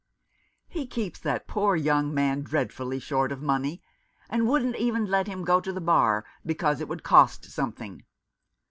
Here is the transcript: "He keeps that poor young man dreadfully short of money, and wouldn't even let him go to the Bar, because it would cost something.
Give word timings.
"He 0.67 0.87
keeps 0.87 1.19
that 1.19 1.45
poor 1.47 1.75
young 1.75 2.11
man 2.11 2.41
dreadfully 2.41 2.97
short 2.99 3.31
of 3.31 3.43
money, 3.43 3.83
and 4.31 4.47
wouldn't 4.47 4.77
even 4.77 5.05
let 5.05 5.27
him 5.27 5.43
go 5.45 5.61
to 5.61 5.71
the 5.71 5.79
Bar, 5.79 6.25
because 6.43 6.81
it 6.81 6.87
would 6.87 7.03
cost 7.03 7.45
something. 7.51 8.03